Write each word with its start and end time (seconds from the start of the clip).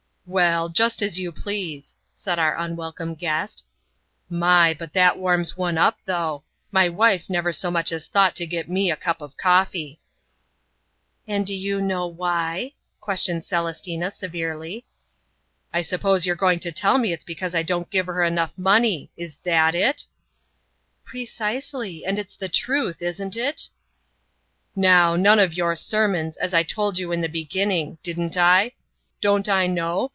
"Well, 0.27 0.69
just 0.69 1.01
as 1.01 1.19
you 1.19 1.33
please," 1.33 1.93
said 2.15 2.39
our 2.39 2.57
unwelcome 2.57 3.15
guest. 3.15 3.65
"My! 4.29 4.73
but 4.73 4.93
that 4.93 5.17
warms 5.19 5.57
one 5.57 5.77
up 5.77 5.97
though! 6.05 6.43
My 6.71 6.87
wife 6.87 7.29
never 7.29 7.51
so 7.51 7.69
much 7.69 7.91
as 7.91 8.07
thought 8.07 8.33
to 8.37 8.45
get 8.45 8.69
me 8.69 8.89
a 8.89 8.95
cup 8.95 9.19
of 9.19 9.35
coffee." 9.35 9.99
"And 11.27 11.45
do 11.45 11.53
you 11.53 11.81
know 11.81 12.07
why?" 12.07 12.71
questioned 13.01 13.43
Celestina 13.43 14.09
severely. 14.09 14.85
"I 15.73 15.81
suppose 15.81 16.25
you're 16.25 16.37
going 16.37 16.59
to 16.61 16.71
tell 16.71 16.97
me 16.97 17.11
it's 17.11 17.25
because 17.25 17.53
I 17.53 17.63
don't 17.63 17.89
give 17.91 18.05
her 18.05 18.23
enough 18.23 18.53
money; 18.57 19.11
is 19.17 19.35
that 19.43 19.75
it?" 19.75 20.05
"Precisely! 21.03 22.05
And 22.05 22.17
that's 22.17 22.37
the 22.37 22.47
truth; 22.47 23.01
isn't 23.01 23.35
it?" 23.35 23.67
"Now 24.77 25.17
none 25.17 25.39
of 25.39 25.55
your 25.57 25.75
sermons, 25.75 26.37
as 26.37 26.53
I 26.53 26.63
told 26.63 26.97
you 26.97 27.11
in 27.11 27.19
the 27.19 27.27
beginning; 27.27 27.97
didn't 28.01 28.37
I? 28.37 28.71
Don't 29.19 29.49
I 29.49 29.67
know? 29.67 30.09